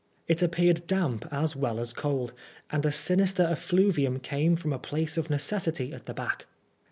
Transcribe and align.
It 0.27 0.41
appeared 0.41 0.87
damp 0.87 1.27
as 1.31 1.55
well 1.55 1.79
as 1.79 1.93
cold, 1.93 2.33
and 2.71 2.87
a 2.87 2.91
sinister 2.91 3.43
effluvium 3.43 4.19
came 4.19 4.55
from 4.55 4.73
a 4.73 4.79
place 4.79 5.15
of 5.15 5.29
necessity 5.29 5.93
at 5.93 6.07
the 6.07 6.13
back. 6.15 6.47